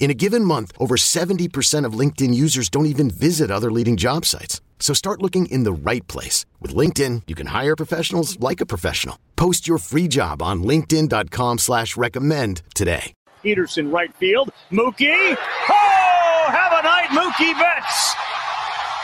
[0.00, 4.26] In a given month, over 70% of LinkedIn users don't even visit other leading job
[4.26, 4.60] sites.
[4.80, 6.44] So start looking in the right place.
[6.60, 9.16] With LinkedIn, you can hire professionals like a professional.
[9.36, 13.12] Post your free job on linkedin.com slash recommend today.
[13.42, 14.50] Peterson right field.
[14.72, 15.36] Mookie.
[15.70, 18.14] Oh, have a night, Mookie Betts.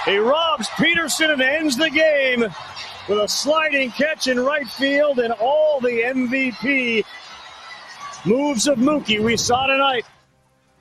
[0.05, 2.41] He robs Peterson and ends the game
[3.09, 7.05] with a sliding catch in right field and all the MVP
[8.25, 10.05] moves of Mookie we saw tonight.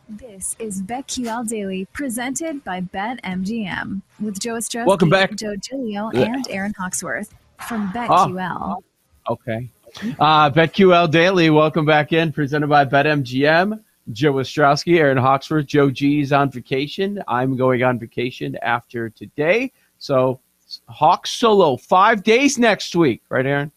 [0.09, 5.35] This is BetQL Daily, presented by BetMGM, with Joe Ostrowski, Welcome back.
[5.35, 7.33] Joe Giglio, and Aaron Hawksworth
[7.67, 8.81] from BetQL.
[9.29, 9.69] Okay.
[10.17, 13.83] Uh, BetQL Daily, welcome back in, presented by BetMGM.
[14.13, 17.21] Joe Ostrowski, Aaron Hawksworth, Joe G's on vacation.
[17.27, 19.73] I'm going on vacation after today.
[19.99, 20.39] So
[20.87, 23.73] Hawks solo five days next week, right, Aaron?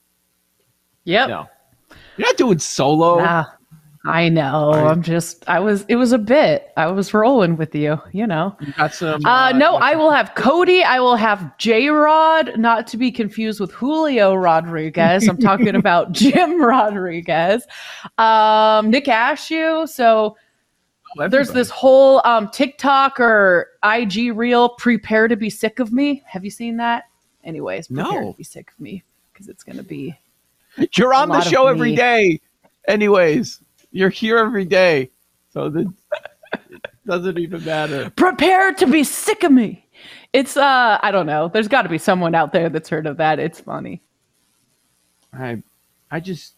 [1.04, 1.28] Yep.
[1.28, 1.48] No.
[2.16, 3.18] You're not doing solo.
[3.18, 3.46] Nah,
[4.04, 4.72] I know.
[4.72, 5.46] I'm just.
[5.48, 5.84] I was.
[5.88, 6.72] It was a bit.
[6.76, 8.00] I was rolling with you.
[8.12, 8.56] You know.
[8.60, 9.24] You got some.
[9.26, 10.82] Uh, no, I will have Cody.
[10.82, 15.28] I will have J Rod, not to be confused with Julio Rodriguez.
[15.28, 17.66] I'm talking about Jim Rodriguez.
[18.16, 19.86] Um, Nick Ashew.
[19.88, 20.36] So
[21.18, 26.22] Oh, there's this whole um, TikTok or IG reel, prepare to be sick of me.
[26.24, 27.04] Have you seen that?
[27.42, 28.30] Anyways, prepare No.
[28.32, 29.02] to be sick of me
[29.32, 30.14] because it's going to be.
[30.96, 32.40] You're on the show every day.
[32.86, 33.60] Anyways,
[33.92, 35.10] you're here every day.
[35.50, 35.88] So it
[37.06, 38.10] doesn't even matter.
[38.10, 39.86] prepare to be sick of me.
[40.32, 41.48] It's uh I don't know.
[41.48, 43.38] There's got to be someone out there that's heard of that.
[43.38, 44.00] It's funny.
[45.32, 45.62] I,
[46.10, 46.54] I just,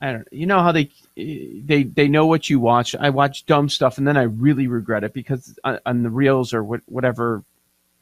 [0.00, 0.28] I don't.
[0.30, 2.94] You know how they, they, they know what you watch.
[2.94, 6.52] I watch dumb stuff, and then I really regret it because on, on the reels
[6.52, 7.42] or what, whatever,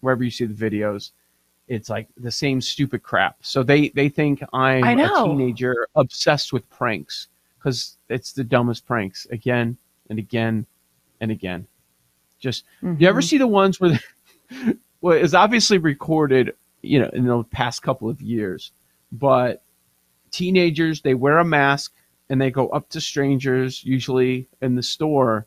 [0.00, 1.12] wherever you see the videos,
[1.68, 3.36] it's like the same stupid crap.
[3.40, 7.28] So they they think I'm a teenager obsessed with pranks
[7.64, 9.78] because it's the dumbest pranks again
[10.10, 10.66] and again
[11.20, 11.66] and again.
[12.38, 13.24] Just you ever Mhm.
[13.24, 13.98] see the ones where,
[15.00, 18.70] well, it's obviously recorded, you know, in the past couple of years,
[19.10, 19.62] but
[20.30, 21.94] teenagers they wear a mask
[22.28, 25.46] and they go up to strangers, usually in the store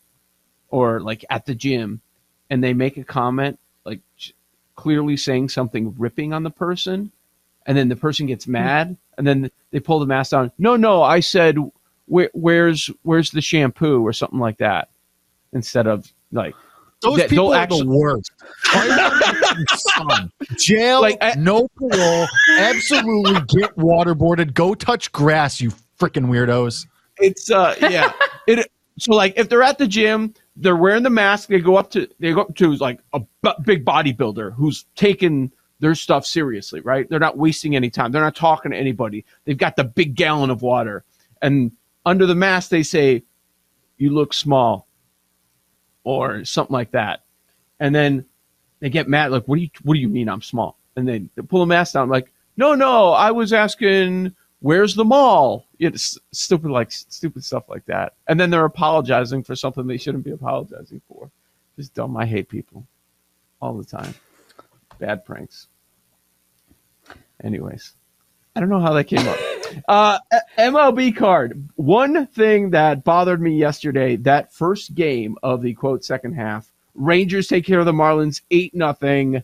[0.69, 2.01] or like at the gym,
[2.49, 4.01] and they make a comment like
[4.75, 7.11] clearly saying something ripping on the person,
[7.67, 10.51] and then the person gets mad, and then they pull the mask down.
[10.57, 11.57] No, no, I said,
[12.07, 14.89] Where, where's where's the shampoo or something like that,
[15.53, 16.55] instead of like
[17.01, 18.31] Those That- people are actually- the worst.
[20.57, 22.27] Jail, Like, I- no parole.
[22.57, 24.53] Absolutely get waterboarded.
[24.53, 26.85] Go touch grass, you freaking weirdos.
[27.19, 28.11] it's uh yeah
[28.45, 31.89] it so like if they're at the gym they're wearing the mask they go up
[31.89, 36.79] to they go up to like a b- big bodybuilder who's taking their stuff seriously
[36.81, 40.13] right they're not wasting any time they're not talking to anybody they've got the big
[40.13, 41.03] gallon of water
[41.41, 41.71] and
[42.07, 43.21] under the mask they say
[43.97, 44.87] you look small
[46.05, 47.25] or something like that.
[47.81, 48.25] And then
[48.79, 50.79] they get mad like what do you what do you mean i'm small?
[50.95, 55.03] And then they pull the mask down like no no i was asking where's the
[55.03, 55.67] mall?
[55.79, 58.13] It's stupid like stupid stuff like that.
[58.27, 61.29] And then they're apologizing for something they shouldn't be apologizing for.
[61.75, 62.87] Just dumb i hate people.
[63.61, 64.15] All the time.
[64.97, 65.67] Bad pranks.
[67.43, 67.93] Anyways.
[68.55, 69.56] I don't know how that came up
[69.87, 70.19] uh
[70.57, 71.69] mlb card.
[71.75, 77.47] One thing that bothered me yesterday that first game of the quote second half rangers
[77.47, 79.43] take care of the marlins 8 nothing.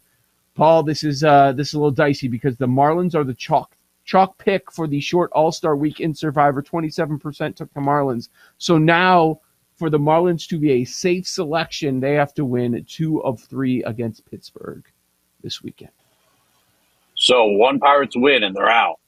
[0.55, 3.75] Paul this is uh this is a little dicey because the marlins are the chalk
[4.05, 6.61] chalk pick for the short all-star week in survivor.
[6.61, 8.29] 27% took the marlins.
[8.57, 9.39] So now
[9.75, 13.83] for the marlins to be a safe selection they have to win two of three
[13.83, 14.83] against pittsburgh
[15.41, 15.91] this weekend.
[17.15, 18.99] So one Pirates win and they're out.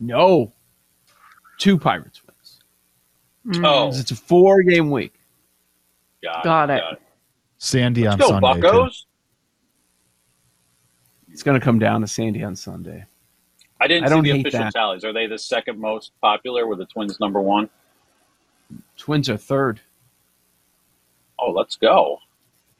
[0.00, 0.52] No
[1.58, 2.60] two pirates wins
[3.46, 3.64] mm.
[3.66, 5.14] Oh, it's a four game week
[6.22, 6.74] got, Got it.
[6.74, 6.80] it.
[6.80, 7.02] Got it.
[7.58, 8.54] Sandy on Go Sunday.
[8.54, 8.60] too.
[8.62, 9.06] Buckos.
[11.30, 13.04] it's going to come down to sandy on sunday
[13.80, 14.72] I didn't I don't see the hate official that.
[14.74, 15.04] tallies.
[15.04, 16.66] Are they the second most popular?
[16.66, 17.70] Were the Twins number one?
[18.96, 19.80] Twins are third.
[21.38, 22.18] Oh, let's go.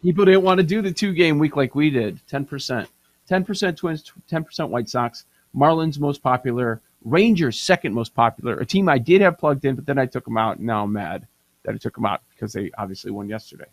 [0.02, 2.20] People didn't want to do the two game week like we did.
[2.28, 2.88] 10%.
[3.30, 5.26] 10% Twins, 10% White Sox.
[5.54, 6.80] Marlins most popular.
[7.04, 8.58] Rangers second most popular.
[8.58, 10.58] A team I did have plugged in, but then I took them out.
[10.58, 11.26] And now I'm mad
[11.64, 13.66] that I took them out because they obviously won yesterday.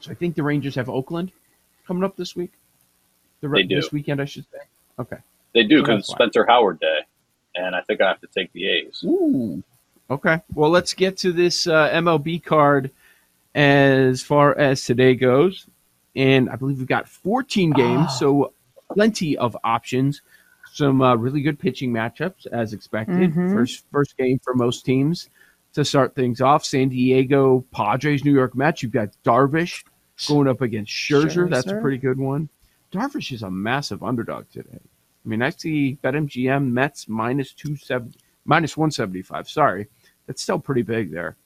[0.00, 1.32] So I think the Rangers have Oakland
[1.86, 2.52] coming up this week.
[3.40, 3.76] The They do.
[3.76, 4.58] this weekend, I should say.
[4.98, 5.16] Okay.
[5.54, 6.14] They do because that's why.
[6.16, 7.00] Spencer Howard Day,
[7.56, 9.02] and I think I have to take the A's.
[9.04, 9.62] Ooh.
[10.10, 10.40] Okay.
[10.54, 12.90] Well, let's get to this uh, MLB card
[13.54, 15.66] as far as today goes.
[16.16, 18.52] And I believe we've got 14 games, so
[18.98, 20.22] plenty of options.
[20.72, 23.32] Some uh, really good pitching matchups, as expected.
[23.32, 23.54] Mhm.
[23.54, 25.30] First, first game for most teams
[25.74, 26.64] to start things off.
[26.64, 28.82] San Diego Padres, New York Mets.
[28.82, 29.84] You've got Darvish
[30.26, 31.48] going up against Scherzer.
[31.48, 32.48] That's a pretty good one.
[32.90, 34.80] Darvish is a massive underdog today.
[35.24, 39.48] I mean, I see BetMGM Mets minus two seventy, minus one seventy five.
[39.48, 39.86] Sorry,
[40.26, 41.36] that's still pretty big there.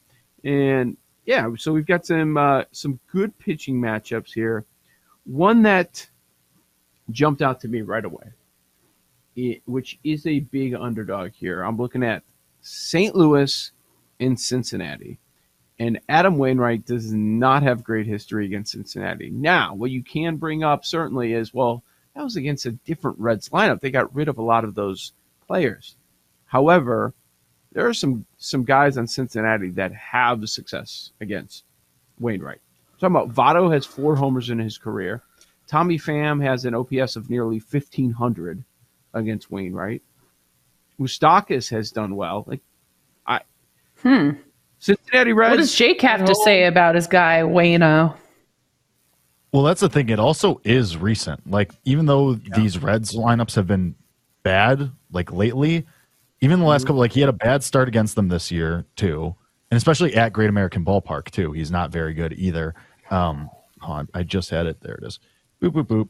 [0.42, 0.96] And
[1.26, 4.64] yeah, so we've got some uh, some good pitching matchups here.
[5.24, 6.08] One that
[7.12, 8.32] jumped out to me right away,
[9.36, 11.62] it, which is a big underdog here.
[11.62, 12.22] I'm looking at
[12.60, 13.14] St.
[13.14, 13.72] Louis
[14.20, 15.18] and Cincinnati.
[15.78, 19.30] And Adam Wainwright does not have great history against Cincinnati.
[19.30, 21.82] Now, what you can bring up certainly is well,
[22.14, 23.80] that was against a different Reds lineup.
[23.80, 25.12] They got rid of a lot of those
[25.46, 25.96] players.
[26.44, 27.14] However,
[27.72, 31.64] there are some some guys on Cincinnati that have success against
[32.20, 32.60] Wainwright.
[33.00, 35.22] talking about Votto has four homers in his career.
[35.72, 38.62] Tommy Pham has an OPS of nearly fifteen hundred
[39.14, 40.02] against Wainwright.
[41.00, 42.44] Moustakas has done well.
[42.46, 42.60] Like
[43.26, 43.40] I,
[44.02, 44.32] Hmm.
[44.78, 45.50] Cincinnati Reds.
[45.52, 48.14] What does Jake have to say about his guy Wayno?
[49.50, 50.10] Well, that's the thing.
[50.10, 51.50] It also is recent.
[51.50, 53.94] Like, even though these Reds lineups have been
[54.42, 55.86] bad, like lately,
[56.42, 59.34] even the last couple, like he had a bad start against them this year too,
[59.70, 61.52] and especially at Great American Ballpark too.
[61.52, 62.74] He's not very good either.
[63.10, 63.48] Um,
[63.80, 64.78] hold on, I just had it.
[64.82, 65.18] There it is.
[65.62, 66.08] Boop boop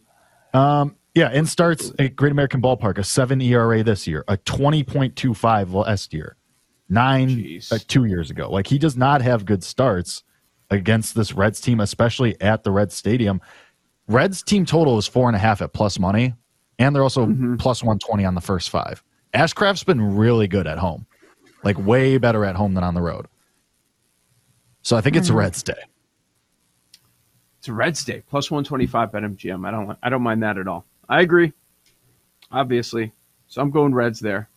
[0.54, 0.58] boop.
[0.58, 4.82] Um, yeah, and starts at Great American Ballpark a seven ERA this year, a twenty
[4.82, 6.36] point two five last year,
[6.88, 8.50] nine uh, two years ago.
[8.50, 10.22] Like he does not have good starts
[10.70, 13.40] against this Reds team, especially at the Reds Stadium.
[14.08, 16.34] Reds team total is four and a half at plus money,
[16.78, 17.26] and they're also
[17.58, 19.02] plus 120 on the first five.
[19.34, 21.06] Ashcraft's been really good at home,
[21.62, 23.26] like way better at home than on the road.
[24.80, 25.74] So I think it's Reds day.
[27.62, 29.64] It's a Reds day plus one twenty five bet MGM.
[29.64, 30.84] I don't I don't mind that at all.
[31.08, 31.52] I agree.
[32.50, 33.12] Obviously,
[33.46, 34.50] so I'm going Reds there.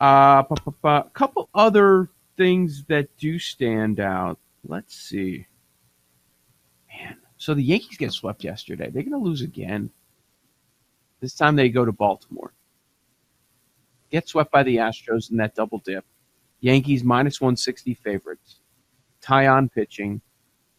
[0.00, 0.42] Uh,
[0.84, 2.08] a couple other
[2.38, 4.38] things that do stand out.
[4.66, 5.46] Let's see.
[6.88, 8.88] Man, so the Yankees get swept yesterday.
[8.88, 9.90] They're going to lose again.
[11.20, 12.54] This time they go to Baltimore.
[14.10, 16.06] Get swept by the Astros in that double dip.
[16.60, 18.60] Yankees minus 160 favorites.
[19.20, 20.22] Taillon pitching.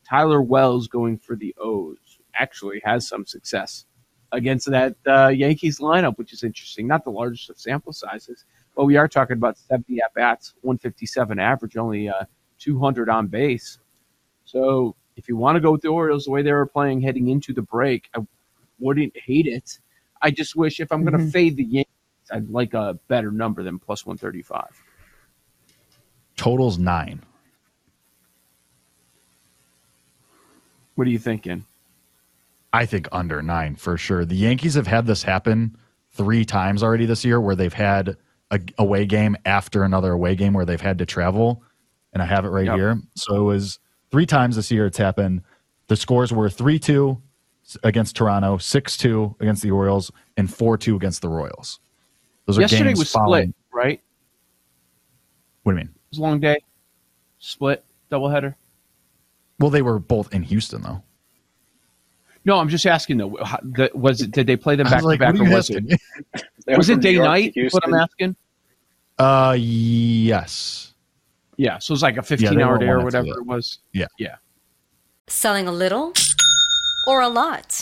[0.07, 1.98] Tyler Wells going for the O's
[2.36, 3.86] actually has some success
[4.31, 6.88] against that uh, Yankees lineup, which is interesting.
[6.88, 8.45] Not the largest of sample sizes,
[8.75, 12.24] but we are talking about 70 at bats, 157 average, only uh,
[12.59, 13.80] 200 on base.
[14.45, 17.30] So if you want to go with the Orioles the way they were playing heading
[17.30, 18.19] into the break, I
[18.80, 19.80] wouldn't hate it.
[20.21, 21.94] I just wish if I'm going to fade the Yankees,
[22.31, 24.63] I'd like a better number than plus 135.
[26.36, 27.24] Totals nine.
[30.97, 31.63] What are you thinking?
[32.73, 34.25] I think under nine for sure.
[34.25, 35.77] The Yankees have had this happen
[36.13, 38.18] three times already this year where they've had
[38.49, 41.61] a away game after another away game where they've had to travel.
[42.13, 42.75] And I have it right Yep.
[42.75, 42.99] here.
[43.16, 43.77] So it was
[44.09, 45.44] three times this year it's happened.
[45.85, 47.21] The scores were 3 2
[47.83, 51.80] against Toronto, 6 2 against the Orioles, and 4 2 against the Royals.
[52.47, 54.01] Those are Yesterday games was following- split, right?
[55.61, 55.94] What do you mean?
[55.94, 56.57] It was a long day.
[57.37, 58.56] Split, doubleheader.
[59.59, 61.04] Well, they were both in Houston, though.
[62.45, 63.37] No, I'm just asking though.
[63.44, 64.31] how- the- Was it?
[64.31, 65.83] Did they play them back was to back, what or are was it?
[65.83, 65.99] asking?
[66.66, 67.54] They Was it day York night?
[67.56, 68.35] Is What I'm asking.
[69.18, 70.94] Uh, yes.
[71.57, 73.80] Yeah, so it was like a 15 they hour day or whatever it was.
[73.94, 74.07] Yeah.
[74.19, 74.35] Yeah.
[75.28, 76.14] Selling a little
[77.07, 77.81] or a lot?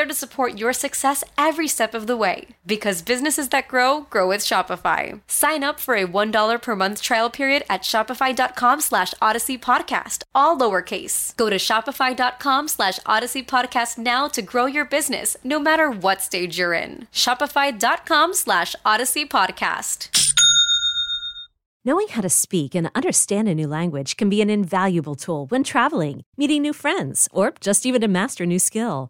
[0.05, 2.47] to support your success every step of the way.
[2.65, 5.21] Because businesses that grow, grow with Shopify.
[5.27, 10.57] Sign up for a $1 per month trial period at shopify.com slash odyssey podcast, all
[10.57, 11.35] lowercase.
[11.37, 16.57] Go to shopify.com slash odyssey podcast now to grow your business, no matter what stage
[16.57, 17.07] you're in.
[17.11, 20.09] Shopify.com slash odyssey podcast.
[21.83, 25.63] Knowing how to speak and understand a new language can be an invaluable tool when
[25.63, 29.09] traveling, meeting new friends, or just even to master a new skill.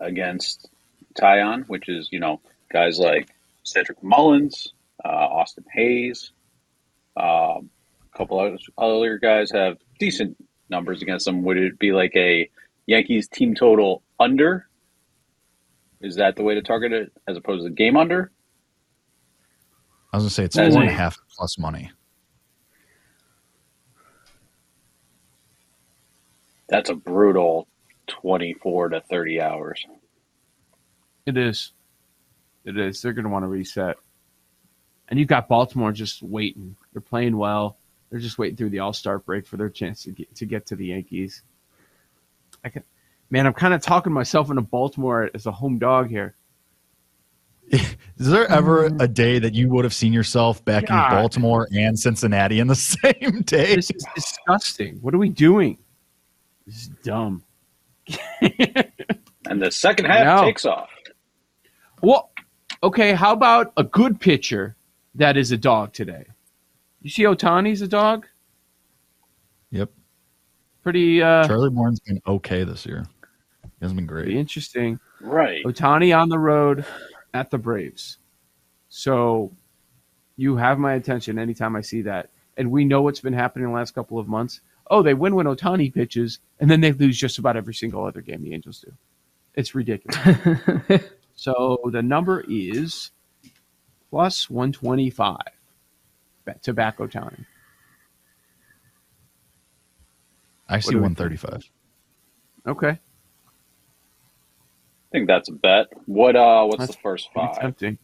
[0.00, 0.68] against
[1.14, 2.40] Taillon, which is, you know,
[2.72, 3.28] guys like
[3.62, 4.72] Cedric Mullins,
[5.04, 6.32] uh, Austin Hays,
[7.16, 7.70] um,
[8.12, 10.36] a couple other, other guys have decent
[10.70, 11.42] numbers against them.
[11.42, 12.48] Would it be like a
[12.86, 14.66] Yankees team total under?
[16.00, 18.30] Is that the way to target it as opposed to game under?
[20.12, 21.90] I was gonna say it's As four and a half plus money.
[26.68, 27.66] That's a brutal
[28.08, 29.86] 24 to 30 hours.
[31.26, 31.72] It is.
[32.64, 33.00] It is.
[33.00, 33.96] They're going to want to reset.
[35.08, 36.76] And you've got Baltimore just waiting.
[36.92, 37.78] They're playing well.
[38.10, 40.66] They're just waiting through the All Star break for their chance to get to get
[40.66, 41.42] to the Yankees.
[42.64, 42.82] I can,
[43.30, 46.34] man, I'm kind of talking myself into Baltimore as a home dog here.
[47.70, 47.86] Is
[48.16, 51.10] there ever a day that you would have seen yourself backing God.
[51.10, 53.76] Baltimore and Cincinnati in the same day?
[53.76, 54.96] This is disgusting.
[55.02, 55.78] What are we doing?
[56.66, 57.44] This is dumb.
[59.48, 60.90] And the second half takes off.
[62.02, 62.30] Well,
[62.82, 63.12] okay.
[63.12, 64.76] How about a good pitcher
[65.14, 66.26] that is a dog today?
[67.02, 68.26] You see, Ohtani's a dog.
[69.70, 69.90] Yep.
[70.82, 73.06] Pretty, uh, Charlie Morton's been okay this year.
[73.62, 74.24] He hasn't been great.
[74.24, 74.98] pretty interesting.
[75.20, 75.64] Right.
[75.64, 76.84] Ohtani on the road
[77.34, 78.18] at the Braves.
[78.88, 79.52] So
[80.36, 82.30] you have my attention anytime I see that.
[82.56, 84.60] And we know what's been happening the last couple of months.
[84.90, 88.20] Oh, they win when Ohtani pitches, and then they lose just about every single other
[88.20, 88.92] game the Angels do.
[89.54, 90.18] It's ridiculous.
[91.34, 93.10] so the number is
[94.10, 95.36] plus 125
[96.46, 97.44] tobacco to back Ohtani.
[100.68, 101.68] I see do we one thirty five.
[102.66, 102.90] Okay.
[102.90, 102.98] I
[105.12, 105.86] think that's a bet.
[106.04, 107.60] What uh what's That's the first pretty five?
[107.60, 107.98] tempting.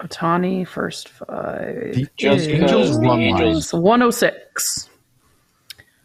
[0.00, 1.94] Ohtani first five.
[1.94, 4.88] The Just is because the run Angels 106.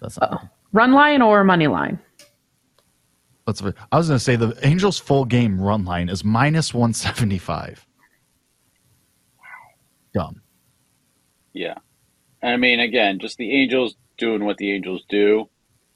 [0.01, 0.49] That's not Oh.
[0.73, 1.99] Run line or money line?
[3.45, 6.73] That's very, I was going to say the Angels' full game run line is minus
[6.73, 7.85] 175.
[10.13, 10.41] Dumb.
[11.53, 11.75] Yeah.
[12.41, 15.49] And I mean again, just the Angels doing what the Angels do.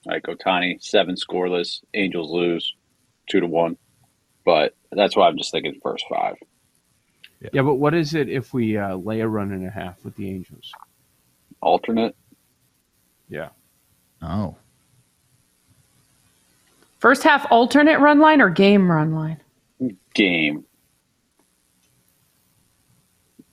[0.06, 2.74] Like Ohtani, seven scoreless, Angels lose
[3.30, 3.78] two to one.
[4.46, 6.36] But that's why I'm just thinking first five.
[7.42, 10.16] Yeah, but what is it if we uh, lay a run and a half with
[10.16, 10.72] the Angels?
[11.62, 12.16] Alternate.
[13.30, 13.50] Yeah.
[14.22, 14.58] Oh.
[17.00, 19.42] First half alternate run line or game run line?
[20.14, 20.66] game.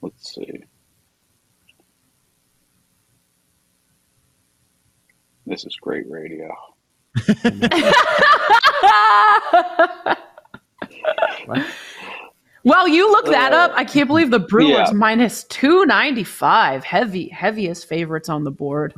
[0.00, 0.64] Let's see.
[5.46, 6.52] This is great radio.
[12.66, 13.70] Well, you look that up.
[13.76, 14.92] I can't believe the Brewers Yeah.
[14.92, 16.82] minus 295.
[16.82, 18.92] Heavy, heaviest favorites on the board.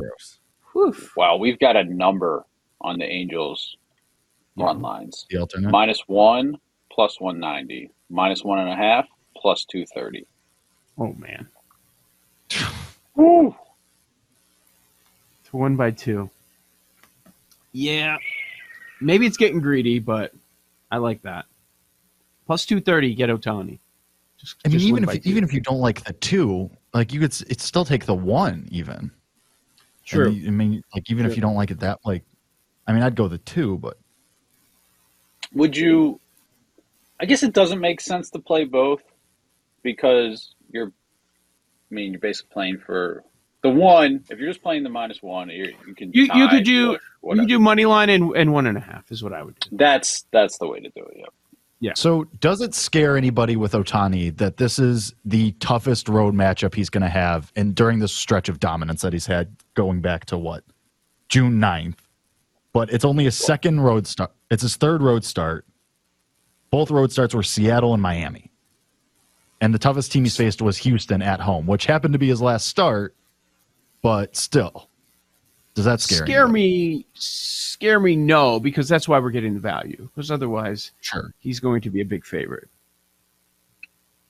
[0.73, 0.97] Whew.
[1.15, 2.47] Wow, we've got a number
[2.81, 3.77] on the Angels
[4.57, 5.27] run lines.
[5.29, 5.71] The alternate.
[5.71, 6.57] Minus one
[6.91, 7.91] plus 190.
[8.09, 9.07] Minus one and a half,
[9.37, 10.27] plus 230.
[10.97, 11.47] Oh man,
[13.17, 13.55] Woo!
[15.45, 16.31] to one by two.
[17.73, 18.17] Yeah,
[19.03, 20.33] maybe it's getting greedy, but
[20.91, 21.45] I like that.
[22.49, 23.79] Plus two thirty, get Ohtani.
[24.39, 25.21] Just, I mean, just even if two.
[25.29, 28.67] even if you don't like the two, like you could, it still take the one
[28.73, 29.11] even.
[30.07, 30.29] True.
[30.29, 32.25] And I mean, like even if you don't like it that, like,
[32.87, 33.99] I mean, I'd go the two, but
[35.53, 36.21] Would you?
[37.21, 39.03] I guess it doesn't make sense to play both
[39.83, 40.89] because you're.
[41.91, 43.25] I mean, you're basically playing for
[43.63, 44.25] the one.
[44.31, 46.13] If you're just playing the minus one, you're, you can.
[46.15, 47.47] you, you could do push, you whatever.
[47.47, 49.69] do money line and, and one and a half is what I would do.
[49.73, 51.17] That's that's the way to do it.
[51.19, 51.29] Yep.
[51.81, 51.93] Yeah.
[51.95, 56.91] So, does it scare anybody with Ohtani that this is the toughest road matchup he's
[56.91, 60.39] going to have, and during this stretch of dominance that he's had going back to
[60.39, 60.65] what
[61.29, 61.99] June 9th?
[62.73, 64.33] But it's only a second road start.
[64.51, 65.67] It's his third road start.
[66.71, 68.51] Both road starts were Seattle and Miami,
[69.61, 72.43] and the toughest team he's faced was Houston at home, which happened to be his
[72.43, 73.15] last start.
[74.03, 74.88] But still,
[75.79, 76.97] does that scare Scare anybody?
[76.97, 80.09] me, scare me, no, because that's why we're getting the value.
[80.13, 81.33] Because otherwise, Sure.
[81.39, 82.69] he's going to be a big favorite.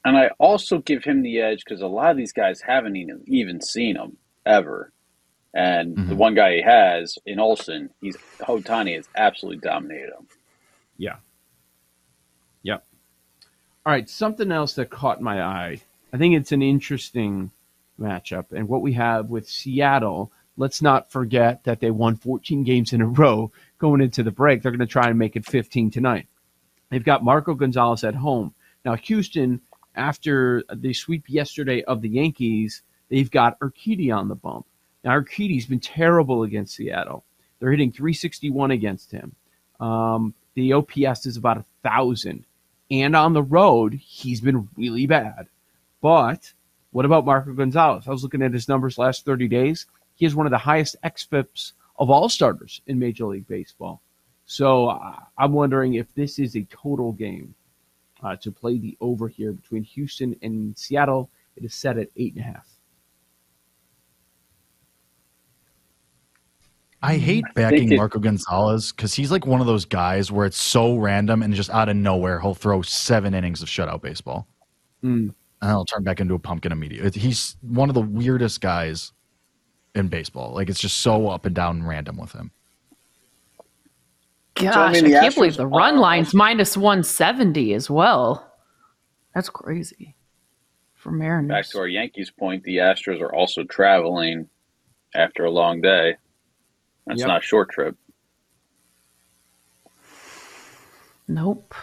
[0.05, 3.23] And I also give him the edge because a lot of these guys haven't even,
[3.27, 4.93] even seen him ever.
[5.55, 6.17] And the Mhm.
[6.19, 10.27] one guy he has in Olson, he's Ohtani has absolutely dominated him.
[10.99, 11.17] Yeah.
[12.63, 12.85] Yep.
[13.87, 14.07] All right.
[14.07, 15.81] Something else that caught my eye.
[16.13, 17.51] I think it's an interesting
[17.99, 18.53] matchup.
[18.53, 23.01] And what we have with Seattle, let's not forget that they won 14 games in
[23.01, 24.61] a row going into the break.
[24.61, 26.27] They're going to try and make it 15 tonight.
[26.91, 28.55] They've got Marco Gonzalez at home.
[28.85, 29.61] Now, Houston,
[29.95, 34.67] after the sweep yesterday of the Yankees, they've got Urquidy on the bump.
[35.05, 37.25] Now, Urquidy's been terrible against Seattle.
[37.59, 39.35] They're hitting 361 against him.
[39.81, 42.45] Um, the OPS is about a thousand,
[42.91, 45.49] and on the road he's been really bad.
[46.01, 46.53] But
[46.91, 48.09] what about Marco Gonzalez?
[48.09, 49.87] I was looking at his numbers last 30 days.
[50.19, 54.03] He has one of the highest xFIPs of all starters in Major League Baseball.
[54.47, 57.55] So uh, I'm wondering if this is a total game
[58.23, 61.31] uh, to play the over here between Houston and Seattle.
[61.57, 62.69] It is set at eight and a half.
[67.01, 70.47] I hate think backing it- Marco Gonzalez because he's like one of those guys where
[70.47, 74.49] it's so random and just out of nowhere he'll throw seven innings of shutout baseball
[75.05, 75.33] Mm.
[75.63, 77.21] and he'll turn back into a pumpkin immediately.
[77.21, 79.13] He's one of the weirdest guys
[79.99, 80.55] in baseball.
[80.55, 82.51] Like it's just so up and down and random with him.
[84.55, 87.89] Gosh, So, I I, mean, the can't believe the run are line's minus 170 as
[87.91, 88.51] well.
[89.35, 90.17] That's crazy
[90.95, 91.49] for Mariners.
[91.49, 94.49] Back to our Yankees point, the Astros are also traveling
[95.15, 96.17] after a long day.
[97.07, 97.29] That's Yep.
[97.29, 97.97] not a short trip.
[101.29, 101.75] Nope.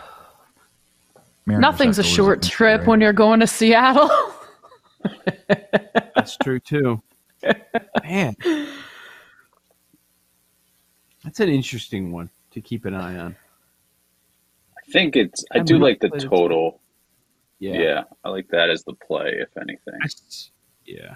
[1.45, 4.09] Mariners Nothing's a have to lose short against the trip when you're going to Seattle.
[6.15, 7.01] That's true too.
[8.03, 8.35] Man,
[11.23, 13.35] that's an interesting one to keep an eye on.
[14.77, 15.43] I think it's.
[15.51, 16.79] I I do like the play the total.
[17.59, 17.73] Yeah.
[17.79, 18.03] Yeah.
[18.23, 19.95] I like that as the play, if anything.
[20.01, 20.51] I s-
[20.85, 21.15] yeah.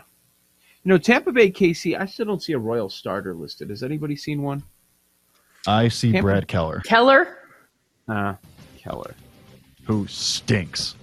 [0.84, 3.70] You know, Tampa Bay KC, I still don't see a Royal starter listed.
[3.70, 4.64] Has anybody seen one?
[5.68, 7.38] I see Tampa- Brad Keller, Keller?
[8.08, 8.34] Uh,
[8.78, 9.14] Keller.
[9.84, 10.96] who stinks.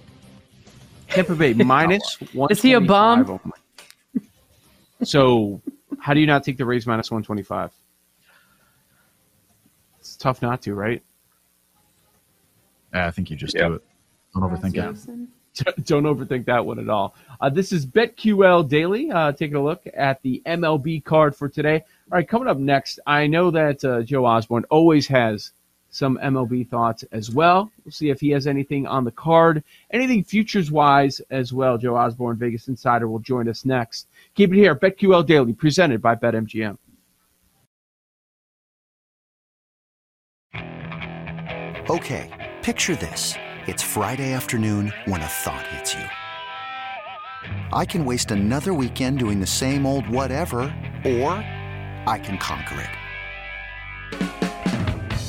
[1.09, 2.51] Tampa Bay minus one.
[2.51, 3.39] Is he a bum?
[5.03, 5.61] So,
[5.99, 7.71] how do you not take the Rays minus 125?
[9.99, 11.03] It's tough not to, right?
[12.93, 13.67] I think you just Yep.
[13.67, 13.83] do it.
[14.33, 15.27] Don't overthink it.
[15.85, 17.15] Don't overthink that one at all.
[17.41, 19.09] Uh, this is BetQL Daily.
[19.11, 21.83] Uh, taking a look at the MLB card for today.
[22.11, 25.51] All right, coming up next, I know that uh, Joe Osborne always has
[25.97, 27.71] some MLB thoughts as well.
[27.83, 31.77] We'll see if he has anything on the card, anything futures wise as well.
[31.77, 34.07] Joe Osborne, Vegas Insider, will join us next.
[34.35, 36.77] Keep it here, BetQL Daily, presented by BetMGM.
[41.89, 43.33] Okay, picture this.
[43.65, 46.05] It's Friday afternoon when a thought hits you.
[47.73, 50.59] I can waste another weekend doing the same old whatever,
[51.05, 51.31] or
[52.05, 53.06] I can conquer it.